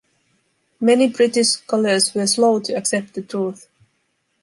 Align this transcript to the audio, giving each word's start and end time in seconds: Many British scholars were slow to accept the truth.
Many 0.79 1.09
British 1.09 1.49
scholars 1.49 2.15
were 2.15 2.25
slow 2.25 2.59
to 2.61 2.73
accept 2.73 3.13
the 3.13 3.21
truth. 3.21 3.67